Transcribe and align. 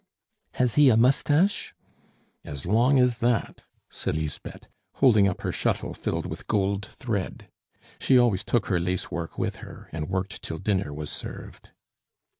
"Has 0.53 0.73
he 0.73 0.89
a 0.89 0.97
moustache?" 0.97 1.75
"As 2.43 2.65
long 2.65 2.97
as 2.97 3.17
that," 3.17 3.65
said 3.91 4.15
Lisbeth, 4.15 4.65
holding 4.93 5.27
up 5.27 5.41
her 5.41 5.51
shuttle 5.51 5.93
filled 5.93 6.25
with 6.25 6.47
gold 6.47 6.83
thread. 6.83 7.51
She 7.99 8.17
always 8.17 8.43
took 8.43 8.65
her 8.65 8.79
lace 8.79 9.11
work 9.11 9.37
with 9.37 9.57
her, 9.57 9.89
and 9.91 10.09
worked 10.09 10.41
till 10.41 10.57
dinner 10.57 10.91
was 10.91 11.11
served. 11.11 11.69